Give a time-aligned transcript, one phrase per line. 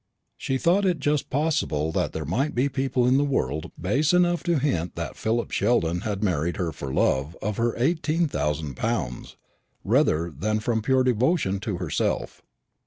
[0.35, 4.41] She thought it just possible that there might be people in the world base enough
[4.45, 9.35] to hint that Philip Sheldon had married her for love of her eighteen thousand pounds,
[9.83, 12.41] rather than from pure devotion to herself.